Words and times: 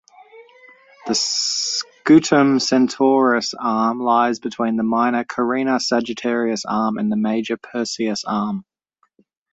The 1.05 1.13
Scutum-Centaurus 1.13 3.53
Arm 3.53 3.99
lies 3.99 4.39
between 4.39 4.75
the 4.77 4.81
minor 4.81 5.23
Carina-Sagittarius 5.25 6.65
Arm 6.65 6.97
and 6.97 7.11
the 7.11 7.17
major 7.17 7.55
Perseus 7.55 8.23
Arm. 8.25 8.65